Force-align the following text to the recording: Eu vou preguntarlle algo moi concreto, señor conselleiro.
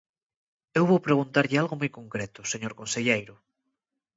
Eu 0.79 0.83
vou 0.91 0.99
preguntarlle 1.07 1.59
algo 1.61 1.75
moi 1.81 1.89
concreto, 1.99 2.49
señor 2.51 2.73
conselleiro. 2.79 3.35